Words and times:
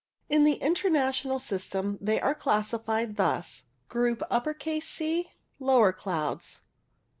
In 0.29 0.43
the 0.45 0.55
International 0.55 1.37
system 1.37 1.99
they 2.01 2.19
are 2.19 2.33
classified 2.33 3.17
thus— 3.17 3.65
Group 3.87 4.23
C. 4.81 5.31
Lower 5.59 5.93
clouds. 5.93 6.61